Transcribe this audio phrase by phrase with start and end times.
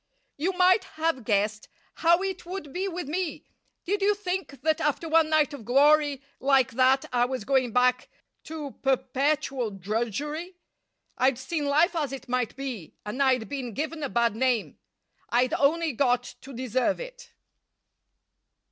[0.35, 1.69] "You might have guessed
[2.01, 3.45] how it would be with me.
[3.85, 8.09] Did you think that after one night of glory like that I was going back
[8.45, 10.55] to perpetual drudgery?
[11.19, 14.79] I'd seen life as it might be, and I'd been given a bad name.
[15.29, 17.35] I'd only got to deserve it."